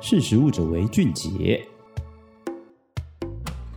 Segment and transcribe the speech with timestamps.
[0.00, 1.60] 识食物者为俊杰。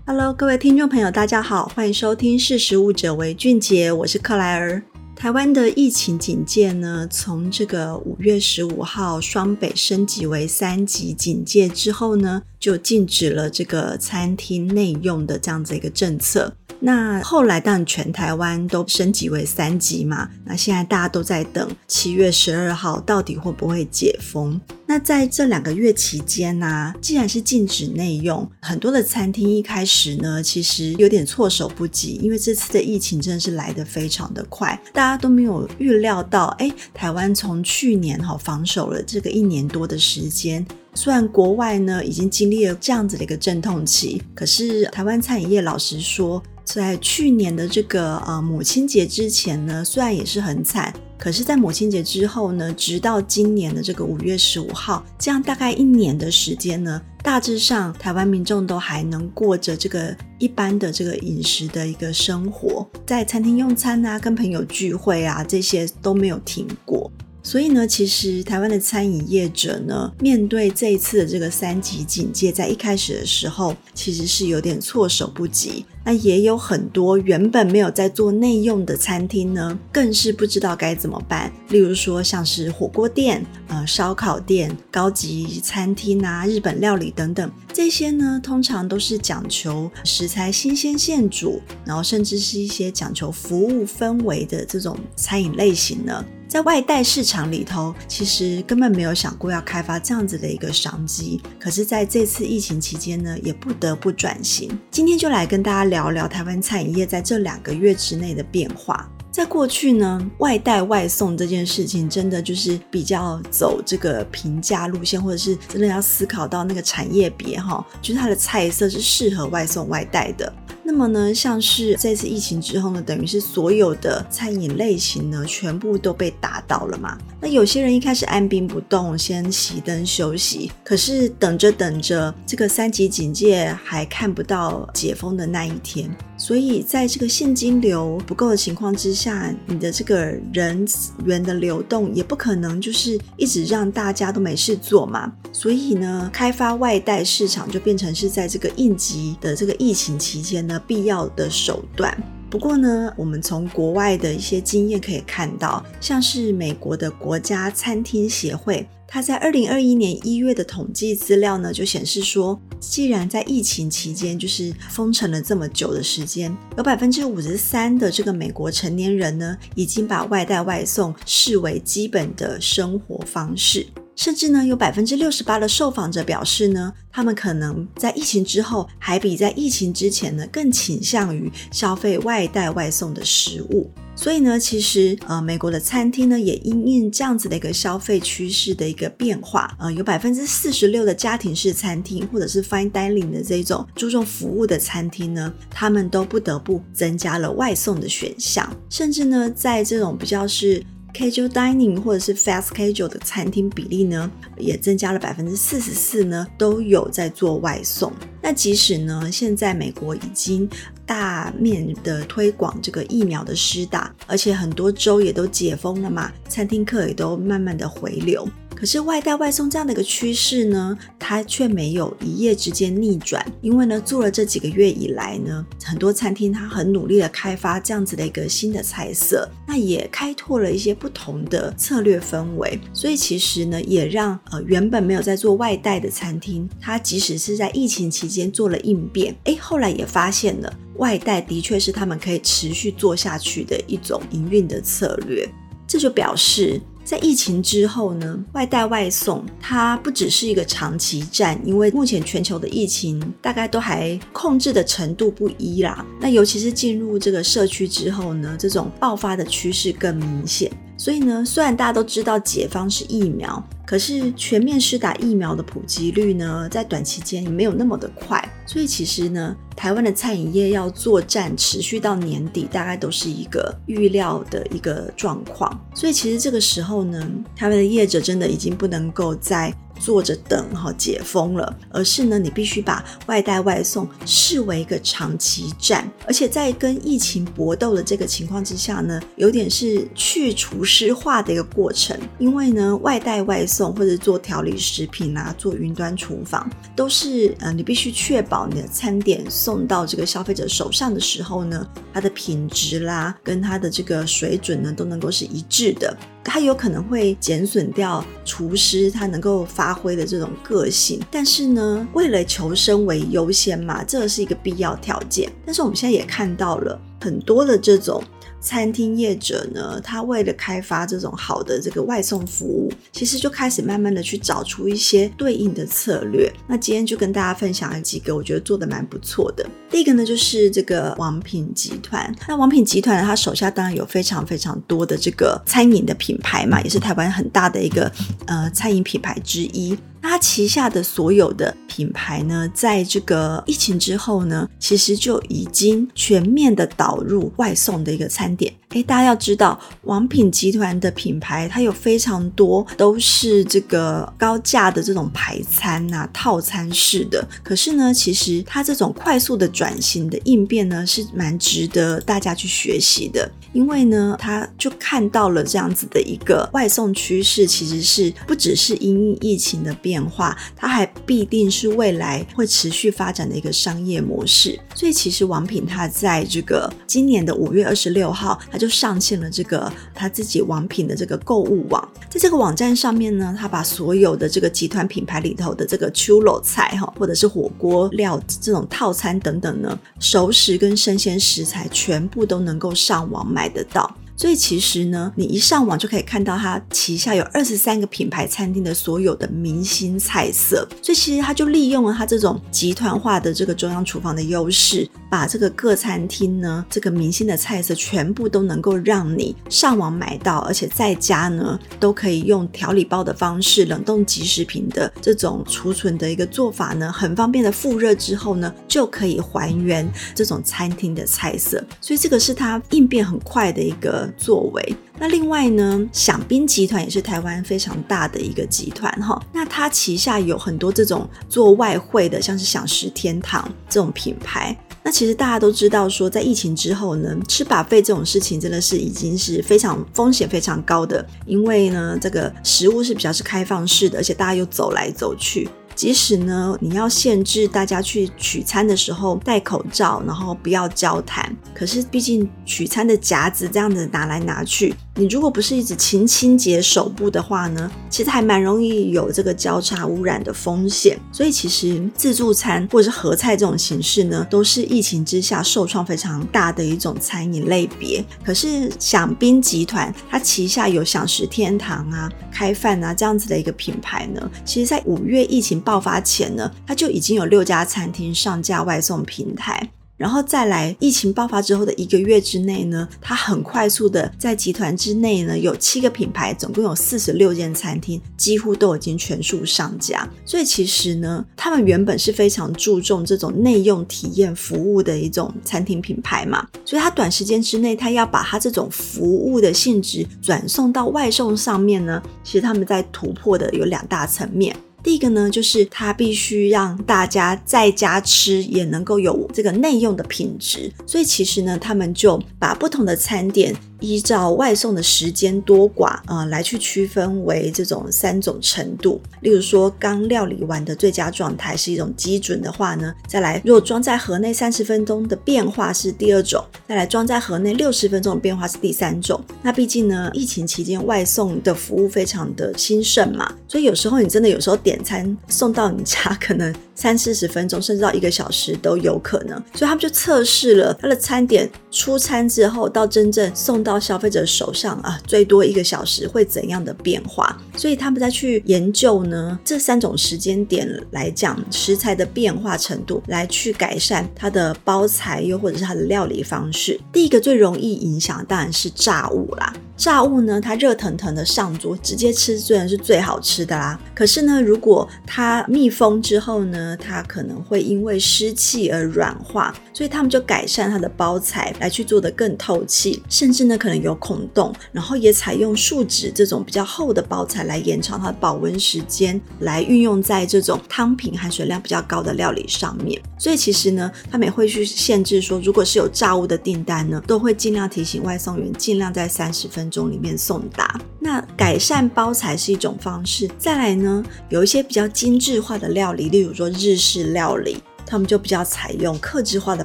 [0.05, 4.81] Hello，各位听众朋友，大家好，欢迎收听识食物者为俊杰，我是克莱尔。
[5.15, 16.55] 台湾的疫情警戒呢，从这个五月十五号双北升级为三级警戒之后呢，就禁止了这个餐厅内用的这样子一个政策。
[16.83, 24.59] 那后来当然全台湾都升级为三级嘛，那现在大家都在等七月十二号到底会不会解封。
[24.87, 40.65] 那在这两个月期间呢、既然是禁止内用，很多的餐厅一开始呢，其实有点措手不及，因为这次的疫情真的是来得非常的快，大家都没有预料到，哎，台湾从去年哈防守了这个一年多的时间。
[40.93, 67.11] 虽然国外呢已经经历了这样子的一个阵痛期，可是台湾餐饮业老实说，在去年的这个呃母亲节之前呢，虽然也是很惨，可是，在母亲节之后呢，直到今年的这个五月十五号，这样大概一年的时间呢，大致上台湾民众都还能过着这个一般的这个饮食的一个生活，在餐厅用餐啊，跟朋友聚会啊，这些都没有停过。
[67.43, 75.83] 所以呢，其实台湾的餐饮业者呢，面对这一次的这个三级警戒，在一开始的时候，其实是有点措手不及。
[76.03, 81.51] 那也有很多原本没有在做内用的餐厅呢，更是不知道该怎么办。
[81.69, 96.25] 例如说，像是火锅店、呃烧烤店、高级餐厅啊、日本料理等等，这些呢，通常都是讲求食材新鲜现煮，然后甚至是一些讲求服务氛围的这种餐饮类型呢。
[96.47, 101.41] 在外带市场里头，其实根本没有想过要开发这样子的一个商机。
[101.57, 104.69] 可是，在这次疫情期间呢，也不得不转型。
[104.91, 109.07] 今天就来跟大家聊聊台湾餐饮业在这两个月之内的变化。
[109.29, 120.51] 在过去呢，外带外送这件事情真的就是比较走这个平价路线，或者是真的要思考到那个产业别哈，就是它的菜色是适合外送外带的。
[120.91, 127.17] 那么呢，像是这次疫情之后呢，等于是所有的餐饮类型呢，全部都被打倒了嘛。
[127.39, 136.13] 那有些人一开始按兵不动，先熄灯休息，可是等着等着，这个三级警戒还看不到解封的那一天。
[136.41, 140.83] 所以在这个现金流不够的情况之下，你的这个人
[141.23, 145.31] 员的流动也不可能就是一直让大家都没事做嘛。
[145.51, 152.11] 所以呢，开发外带市场就变成是在这个应急的这个疫情期间呢，必要的手段。
[152.49, 158.89] 不过呢，我们从国外的一些经验可以看到，像是美国的国家餐厅协会。
[159.13, 173.85] 他在二零二一年一月的统计资料呢，就显示说，既然在疫情期间就是封城了这么久的时间，有百分之五十三的这个美国成年人呢，已经把外带外送视为基本的生活方式，
[174.21, 183.89] 甚至呢，有百分之六十八的受访者表示呢，他们可能在疫情之后，还比在疫情之前呢，更倾向于消费外带外送的食物。
[184.15, 208.11] 所以呢，其实呃，美国的餐厅呢，也因应这样子的一个消费趋势的一个变化，呃，有百分之四十六的家庭式餐厅或者是 fine dining 的这种注重服务的餐厅呢，他们都不得不增加了外送的选项，甚至呢，在这种比较是 casual dining 或者是 fast casual 的餐厅比例呢，也增加了百分之四十四呢，都有在做外送。
[208.41, 210.67] 那即使呢，现在美国已经
[211.05, 218.47] 大面的推广这个疫苗的施打，而且很多州也都解封了嘛，餐厅客也都慢慢的回流。
[218.81, 223.45] 可是外带外送这样的一个趋势呢，它却没有一夜之间逆转。
[223.61, 232.79] 因为呢，做了这几个月以来呢，很多餐厅它很努力的开发这样子的一个新的菜色，那也开拓了一些不同的策略氛围。
[232.91, 245.47] 所以其实呢，也让呃原本没有在做外带的餐厅，它即使是在疫情期间做了应变，诶，后来也发现了外带的确是他们可以持续做下去的一种营运的策略。
[245.85, 246.81] 这就表示。
[247.11, 256.05] 在疫情之后呢，外带外送它不只是一个长期战，因为目前全球的疫情大概都还控制的程度不一啦。
[256.21, 260.71] 那尤其是进入这个社区之后呢，这种爆发的趋势更明显。
[261.01, 268.39] 所以呢，虽然大家都知道解方是疫苗，可是全面施打疫苗的普及率呢，在短期间也没有那么的快。
[268.67, 275.75] 所以其实呢，台湾的餐饮业要作战持续到年底，大概都是一个预料的一个状况。
[275.95, 277.19] 所以其实这个时候呢，
[277.55, 279.73] 台湾的业者真的已经不能够再。
[280.01, 292.19] 坐着等哈解封了，而是呢，你必须把外带外送视为一个长期战，而且在跟疫情搏斗的这个情况之下呢，有点是去厨师化的一个过程。
[292.39, 306.17] 因为呢，外带外送或者做调理食品啊，做云端厨房，都是呃，你必须确保你的餐点送到这个消费者手上的时候呢，它的品质啦，跟它的这个水准呢，都能够是一致的。
[306.43, 315.51] 它有可能会减损掉厨师他能够发挥的这种个性，但是呢，为了求生为优先嘛，这是一个必要条件。
[315.65, 318.23] 但是我们现在也看到了很多的这种。
[318.61, 326.51] 餐厅业者呢，他为了开发这种好的这个外送服务，其实就开始慢慢的去找出一些对应的策略。
[326.67, 329.67] 那今天就跟大家分享了几个，我觉得做得蛮不错的。
[329.89, 332.33] 第一个呢，就是这个王品集团。
[332.47, 338.11] 那王品集团呢，他手下当然有非常非常多的这个餐饮的品牌嘛，也是台湾很大的一个
[338.45, 339.97] 呃餐饮品牌之一。
[340.21, 348.73] 那它旗下的所有的品牌呢，在这个疫情之后呢，其实就已经全面的导入外送的一个餐点。
[348.89, 357.47] 诶，大家要知道，王品集团的品牌，它有非常多都是这个高价的这种排餐呐、啊、套餐式的。
[357.63, 363.49] 可是呢，其实它这种快速的转型的应变呢，是蛮值得大家去学习的。
[363.71, 374.77] 因为呢，他就看到了这样子的一个外送趋势，其实是不只是因疫情的变变化，它还必定是未来会持续发展的一个商业模式。
[374.93, 394.13] 所以，其实王品它在这个今年的五月二十六号，它就上线了这个他自己王品的这个购物网，在这个网站上面呢，他把所有的这个集团品牌里头的这个秋楼菜哈，或者是火锅料这种套餐等等呢，熟食跟生鲜食材全部都能够上网买得到。
[394.35, 400.87] 所以其实呢，你一上网就可以看到它旗下有二十三个品牌餐厅的所有的明星菜色。
[401.01, 421.83] 所以其实它就利用了它这种集团化的这个中央厨房的优势，把这个各餐厅呢这个明星的菜色全部都能够让你上网买到，而且在家呢都可以用调理包的方式，冷冻即食品的这种储存的一个做法呢，很方便的复热之后呢，就可以还原这种餐厅的菜色。
[421.99, 424.30] 所以这个是它应变很快的一个。
[424.37, 429.39] 作为那另外呢，享宾集团也是台湾非常大的一个集团哈。
[429.53, 434.75] 那它旗下有很多这种做外汇的，像是享食天堂这种品牌。
[435.03, 445.67] 那其实大家都知道说，在疫情之后呢，吃 buffet 这种事情真的是已经是非常风险非常高的，因为呢，这个食物是比较是开放式的，而且大家又走来走去。
[445.95, 461.19] 即使呢，你要限制大家去取餐的时候戴口罩，然后不要交谈，可是毕竟取餐的夹子这样子拿来拿去，你如果不是一直勤清洁手部的话呢，其实还蛮容易有这个交叉污染的风险。
[461.33, 468.23] 所以其实自助餐或者是合菜这种形式呢，都是疫情之下受创非常大的一种餐饮类别。
[468.41, 479.91] 可是享宾集团它旗下有享食天堂啊、开饭啊这样子的一个品牌呢，其实在五月疫情爆发前呢，它就已经有六家餐厅上架外送平台。
[480.21, 490.29] 然后再来，疫情爆发之后的一个月之内呢，它很快速的在集团之内呢，有七个品牌，总共有四十六间餐厅，几乎都已经全数上架。
[490.45, 504.75] 所以其实呢，他们原本是非常注重这种内用体验服务的一种餐厅品牌嘛，所以它短时间之内，它要把它这种服务的性质转送到外送上面呢，其实他们在突破的有两大层面。
[505.03, 513.75] 第一个呢，就是它必须让大家在家吃也能够有这个内用的品质，所以其实呢，他们就把不同的餐点。
[514.01, 519.21] 依照外送的时间多寡，呃，来去区分为这种三种程度。
[519.41, 529.39] 例如说，刚料理完的最佳状态是一种基准的话呢，再来，如果装在盒内三十分钟的变化是第二种，再来装在盒内六十分钟的变化是第三种。
[529.61, 539.61] 那毕竟呢，疫情期间外送的服务非常的兴盛嘛，所以有时候你真的有时候点点餐送到你家，可能三四十分钟，甚至到一个小时都有可能。
[539.75, 543.91] 所以他们就测试了他的餐点出餐之后到真正送到。
[543.91, 547.53] 到消费者手上啊，最多一个小时会怎样的变化？
[547.75, 556.97] 所以他们再去研究呢，这三种时间点来讲食材的变化程度，来去改善它的包材又或者是它的料理方式。
[557.11, 559.73] 第一个最容易影响当然是炸物啦。
[559.97, 563.99] 炸物呢，它热腾腾的上桌，直接吃虽然是最好吃的啦。
[564.15, 583.21] 可是呢，如果它密封之后呢，它可能会因为湿气而软化，所以他们就改善它的包材来去做得更透气，甚至呢可能有孔洞，然后也采用树脂这种比较厚的包材来延长它的保温时间，来运用在这种汤品含水量比较高的料理上面。
[583.37, 590.99] 所以其实呢，他们也会去限制说，如果是有炸物的订单呢，都会尽量提醒外送员尽量在三十分钟里面送达。
[591.19, 597.75] 那改善包材是一种方式，再来呢，有一些比较精致化的料理，例如说日式料理，
[598.11, 599.81] 他们就比较采用克制化的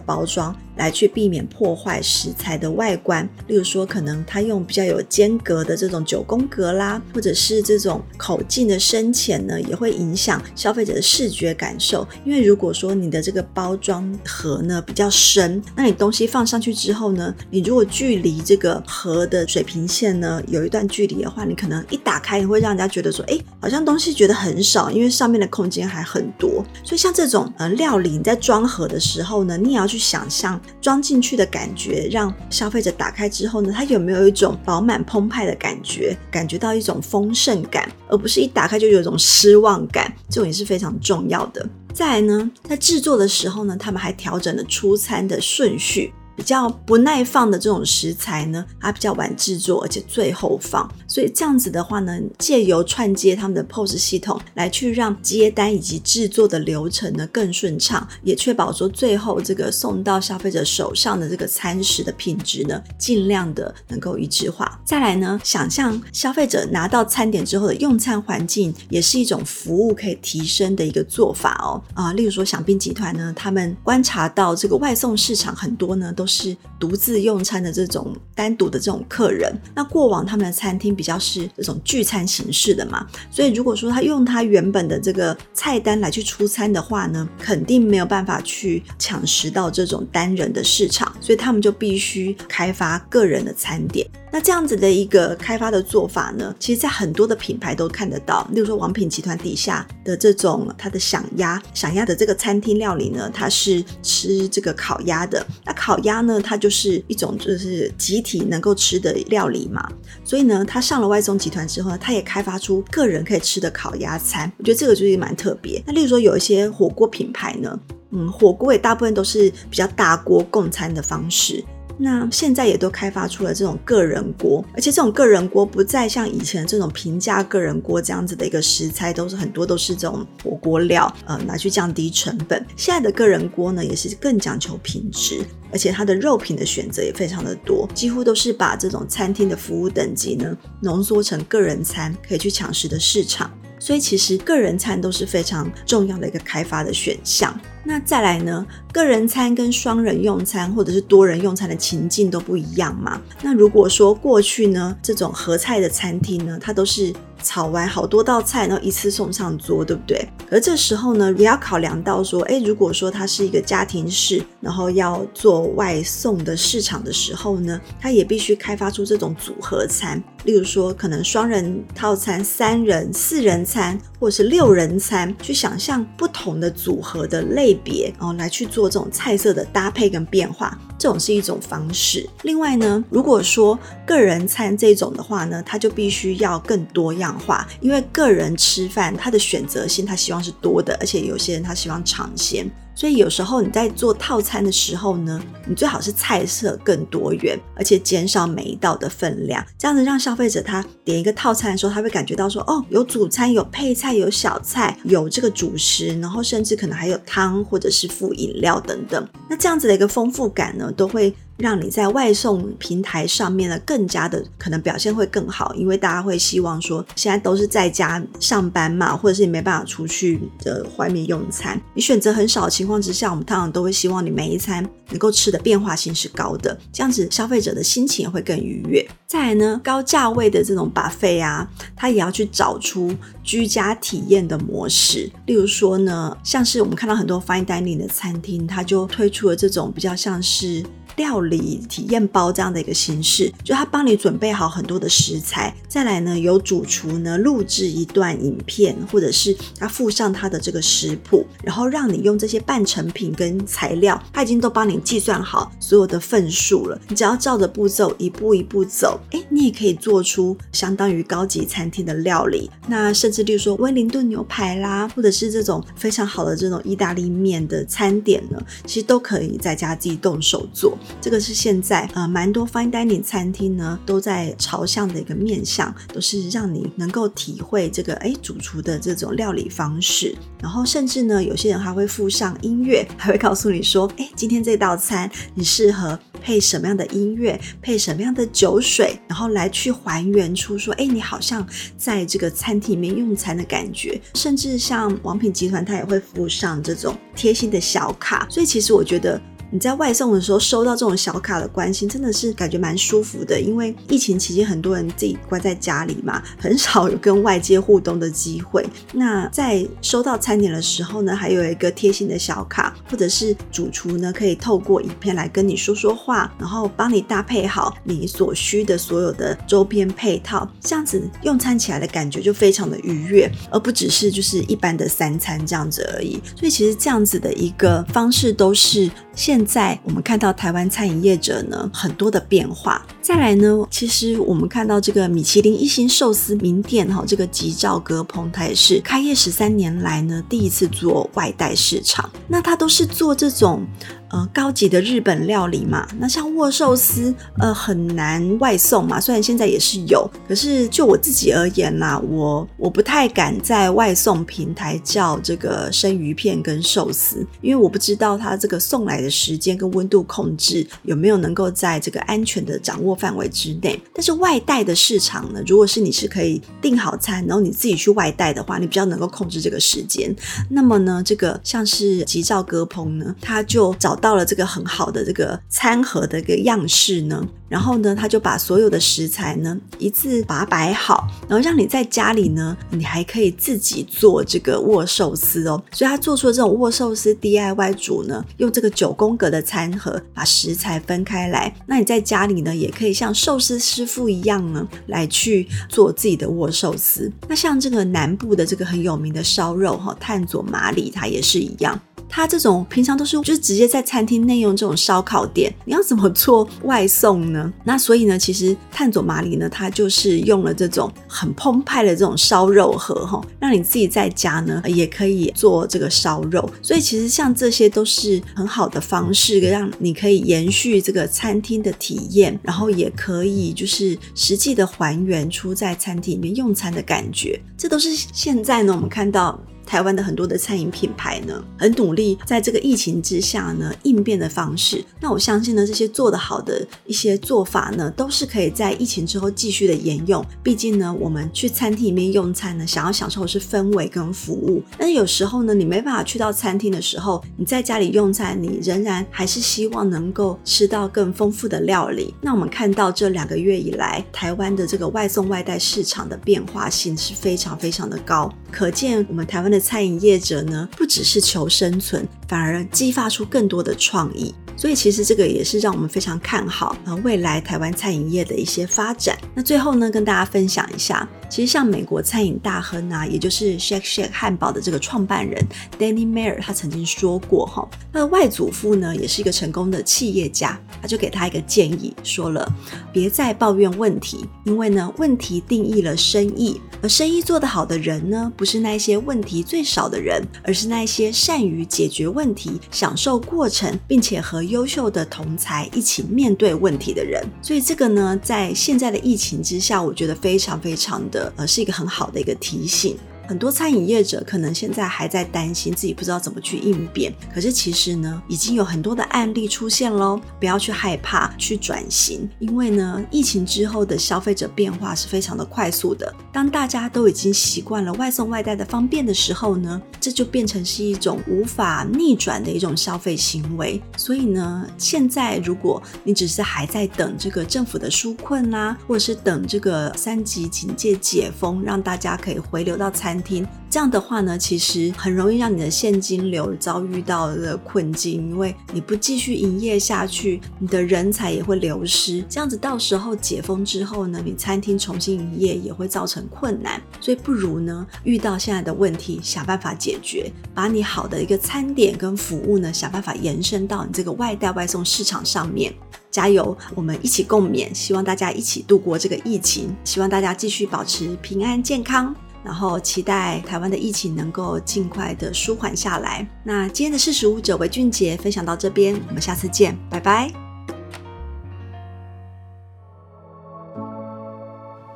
[0.01, 0.53] 包装。
[0.77, 12.07] 来去避免破坏食材的外观，例如说，可能他用比较有间隔的这种九宫格啦，或者是这种口径的深浅呢，也会影响消费者的视觉感受。
[12.27, 26.63] 因为如果说你的这个包装盒呢比较深，那你东西放上去之后呢，你如果距离这个盒的水平线呢有一段距离的话，你可能一打开，你会让人家觉得说，哎，好像东西觉得很少，因为上面的空间还很多。
[26.85, 30.59] 所以像这种呃料理，你在装盒的时候呢，你也要去想象。
[30.81, 41.69] 装进去的感觉，让消费者打开之后呢，他有没有一种饱满澎湃的感觉，感觉到一种丰盛感，而不是一打开就有一种失望感，这种也是非常重要的。
[41.93, 46.13] 再来呢，在制作的时候呢，他们还调整了出餐的顺序。
[46.37, 64.79] 比较不耐放的这种食材呢，它比较晚制作，而且最后放，所以这样子的话呢，借由串接他们的 POS 系统来去让接单以及制作的流程呢更顺畅，也确保说最后这个送到消费者手上的这个餐食的品质呢，尽量的能够一致化。
[64.85, 71.83] 再来呢，想象消费者拿到餐点之后的用餐环境，也是一种服务可以提升的一个做法哦。
[71.95, 76.26] 啊，例如说饗宾集团呢，他们观察到这个外送市场很多呢都。
[76.27, 94.07] 是独自用餐的这种单独的这种客人，那过往他们的餐厅比较是这种聚餐形式的嘛，所以如果说他用他原本的这个菜单来去出餐的话呢，肯定没有办法去抢食到这种单人的市场，所以他们就必须开发个人的餐点。
[94.37, 105.43] 那这样子的一个开发的做法呢，其实在很多的品牌都看得到，例如说王品集团底下的这种它的享鸭，享鸭的这个餐厅料理呢，它是吃这个烤鸭的。
[105.65, 109.91] 那烤鸭呢，它就是一种就是集体能够吃的料理嘛，
[110.23, 114.53] 所以呢，它上了外送集团之后呢，它也开发出个人可以吃的烤鸭餐。
[114.59, 115.83] 我觉得这个就是蛮特别。
[115.87, 121.65] 那例如说有一些火锅品牌呢，嗯，火锅也大部分都是比较大锅共餐的方式。
[121.99, 132.65] 那现在也都开发出了这种个人锅，而且这种个人锅不再像以前这种平价个人锅这样子的一个食材，都是很多都是这种火锅料，呃，拿去降低成本。
[132.77, 135.41] 现在的个人锅呢，也是更讲求品质，
[135.73, 143.51] 而且它的肉品的选择也非常的多，几乎都是把这种餐厅的服务等级呢，浓缩成个人餐可以去抢食的市场。
[143.79, 147.59] 所以其实个人餐都是非常重要的一个开发的选项。
[147.89, 153.23] 那再来呢，个人餐跟双人用餐或者是多人用餐的情境都不一样嘛。
[153.43, 157.15] 那如果说过去呢，这种合菜的餐厅呢，它都是
[157.45, 160.29] 炒完好多道菜，然后一次送上桌，对不对？
[160.51, 177.76] 而这时候呢，也要考量到说，诶，如果说它是一个家庭式，然后要做外送的市场的时候呢，它也必须开发出这种组合餐，例如说可能双人套餐、三人、四人餐，或者是六人餐，去想象不同的组合的类。
[177.77, 182.29] 别哦，来去做这种菜色的搭配跟变化，这种是一种方式。
[182.43, 192.71] 另外呢，如果说个人餐这种的话呢，它就必须要更多样化，因为个人吃饭，他的选择性他希望是多的，而且有些人他希望尝鲜。
[192.97, 209.29] 所以有时候你在做套餐的时候呢，你最好是菜色更多元，而且减少每一道的分量，这样子让消费者他点一个套餐的时候，他会感觉到说，哦，有主餐、有配菜、有小菜、有这个主食，然后甚至可能还有汤或者是副饮料等等。
[209.51, 211.35] 那这样子的一个丰富感呢，都会。
[211.59, 229.07] 让你在外送平台上面呢，更加的可能表现会更好，因为大家会希望说，现在都是在家上班嘛，或者是你没办法出去的外面用餐，你选择很少的情况之下，我们通常都会希望你每一餐能够吃的变化性是高的，这样子消费者的心情也会更愉悦。
[229.27, 235.31] 再来呢，高价位的这种 buffet 啊，它也要去找出居家体验的模式。
[235.47, 240.85] 例如说呢，像是我们看到很多 fine dining 的餐厅，它就推出了这种比较像是。
[241.17, 262.71] 料理体验包这样的一个形式，就他帮你准备好很多的食材，再来呢，由主厨呢录制一段影片，或者是他附上他的这个食谱，然后让你用这些半成品跟材料，他已经都帮你计算好所有的份数了，你只要照着步骤一步一步走，诶，你也可以做出相当于高级餐厅的料理。
[262.89, 270.97] 那甚至例如说威灵顿牛排啦，或者是这种非常好的这种意大利面的餐点呢，其实都可以在家自己动手做。
[271.21, 299.41] 这个是现在呃蛮多 fine dining 餐厅呢都在朝向的一个面向，都是让你能够体会这个哎主厨的这种料理方式，然后甚至呢有些人还会附上音乐，还会告诉你说，哎今天这道餐你适合配什么样的音乐，配什么样的酒水，然后来去还原出说，哎你好像在这个餐厅里面用餐的感觉，甚至像王品集团它也会附上这种贴心的小卡，所以其实我觉得。
[299.71, 303.61] 你在外送的时候收到这种小卡的关心，真的是感觉蛮舒服的。
[303.61, 308.87] 因为疫情期间很多人自己关在家里嘛，很少有跟外界互动的机会。
[309.13, 326.41] 那在收到餐点的时候呢，还有一个贴心的小卡，或者是主厨呢可以透过影片来跟你说说话，然后帮你搭配好你所需的所有的周边配套，这样子用餐起来的感觉就非常的愉悦，而不只是就是一般的三餐这样子而已。
[326.55, 329.11] 所以其实这样子的一个方式都是。
[329.37, 333.07] 现在我们看到台湾餐饮业者呢，很多的变化。
[333.27, 342.31] 再来呢，其实我们看到这个米其林一星寿司名店哈，这个吉兆阁蓬，它也是开业十三年来呢，第一次做外带市场。
[342.47, 343.85] 那它都是做这种。
[344.29, 349.21] 呃，高级的日本料理嘛，那像握寿司，呃，很难外送嘛。
[349.21, 363.99] 虽然现在也是有，可是就我自己而言啦，我我不太敢在外送平台叫这个生鱼片跟寿司，因为我不知道它这个送来的时间跟温度控制有没有能够在这个安全的掌握范围之内。
[364.13, 370.35] 但是外带的市场呢，如果是你是可以订好餐，然后你自己去外带的话，你比较能够控制这个时间。
[370.69, 374.15] 那么呢，这个像是吉兆阁棚呢，他就找。
[374.17, 385.81] 到了这个很好的这个餐盒的一个样式呢，然后呢，他就把所有的食材呢一次把它摆好，然后让你在家里呢，你还可以自己做这个握寿司哦。
[385.93, 397.31] 所以他做出了这种握寿司 DIY 组呢，用这个九宫格的餐盒把食材分开来，那你在家里呢也可以可以像寿司师傅一样呢来去做自己的握寿司。
[397.47, 401.97] 那像这个南部的这个很有名的烧肉哈，炭佐马里它也是一样。
[402.29, 407.73] 它这种平常都是就是直接在餐厅内用这种烧烤店，你要怎么做外送呢？
[407.85, 416.69] 那所以呢，其实炭佐马里呢，它就是用了这种很澎湃的这种烧肉盒哈，让你自己在家呢也可以做这个烧肉。
[416.83, 427.61] 所以其实像这些都是很好的方式，让你可以延续这个餐厅的体验，然后也可以就是实际的还原出在餐厅里面用餐的感觉。
[427.77, 429.59] 这都是现在呢，我们看到。
[429.87, 435.03] 台湾的很多的餐饮品牌呢，很努力在这个疫情之下呢应变的方式。
[435.21, 440.45] 那我相信呢，这些做得好的一些做法呢，都是可以在疫情之后继续的沿用。
[440.63, 444.83] 毕竟呢，我们去餐厅里面用餐呢，想要享受的是氛围跟服务。
[444.99, 452.35] 但是有时候呢，你没办法去到餐厅的时候，你在家里用餐，你仍然还是希望能够吃到更丰富的料理。
[452.43, 459.76] 那我们看到这两个月以来，台湾的这个外送外带市场的变化性是非常非常的高，可见我们台湾的。
[459.81, 464.55] 餐饮业者呢，不只是求生存，反而激发出更多的创意。
[464.79, 469.35] 所以其实这个也是让我们非常看好呃未来台湾餐饮业的一些发展。
[469.55, 475.67] 那最后呢，跟大家分享一下，其实像美国餐饮大亨啊，也就是 Shake Shack 汉堡的这个创办人
[475.99, 482.71] Danny Mayer，他曾经说过哈，他的外祖父呢也是一个成功的企业家，他就给他一个建议，说了
[483.11, 503.17] 别再抱怨问题，因为呢问题定义了生意，而生意做得好的人呢，不是那些问题最少的人，而是那些善于解决问题、享受过程，并且和优秀的同才一起面对问题的人，所以这个呢，在现在的疫情之下，我觉得非常非常的呃，是一个很好的一个提醒。
[503.49, 510.41] 很多餐饮业者可能现在还在担心自己不知道怎么去应变，可是其实呢，已经有很多的案例出现喽。
[510.59, 516.35] 不要去害怕去转型，因为呢，疫情之后的消费者变化是非常的快速的。
[516.53, 524.03] 当大家都已经习惯了外送外带的方便的时候呢，这就变成是一种无法逆转的一种消费行为。
[524.17, 533.67] 所以呢，现在如果你只是还在等这个政府的纾困啦，或者是等这个三级警戒解封，让大家可以回流到餐餐厅。
[533.89, 542.45] 这样的话呢，其实很容易让你的现金流遭遇到了困境，因为你不继续营业下去，你的人才也会流失。
[542.49, 547.01] 这样子到时候解封之后呢，你餐厅重新营业也会造成困难。
[547.21, 555.95] 所以不如呢，遇到现在的问题，想办法解决，把你好的一个餐点跟服务呢，想办法延伸到你这个外带外送市场上面。
[556.31, 562.35] 加油，我们一起共勉，希望大家一起度过这个疫情，希望大家继续保持平安健康。
[562.67, 566.45] 然后期待台湾的疫情能够尽快的舒缓下来。
[566.65, 570.51] 那今天的识食物者为俊杰分享到这边，我们下次见，拜拜。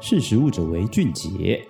[0.00, 1.69] 识时务者为俊杰。